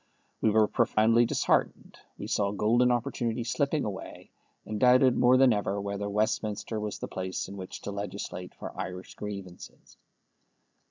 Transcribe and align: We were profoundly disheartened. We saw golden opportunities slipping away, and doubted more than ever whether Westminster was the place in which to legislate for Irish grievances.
We 0.41 0.49
were 0.49 0.67
profoundly 0.67 1.27
disheartened. 1.27 1.99
We 2.17 2.25
saw 2.25 2.49
golden 2.51 2.91
opportunities 2.91 3.51
slipping 3.51 3.85
away, 3.85 4.31
and 4.65 4.79
doubted 4.79 5.15
more 5.15 5.37
than 5.37 5.53
ever 5.53 5.79
whether 5.79 6.09
Westminster 6.09 6.79
was 6.79 6.97
the 6.97 7.07
place 7.07 7.47
in 7.47 7.55
which 7.55 7.81
to 7.81 7.91
legislate 7.91 8.55
for 8.55 8.75
Irish 8.75 9.13
grievances. 9.13 9.97